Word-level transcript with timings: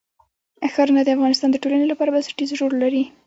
ښارونه 0.73 1.01
د 1.03 1.09
افغانستان 1.15 1.49
د 1.51 1.55
ټولنې 1.63 1.85
لپاره 1.89 2.13
بنسټيز 2.15 2.49
رول 2.59 2.73
لري. 2.83 3.03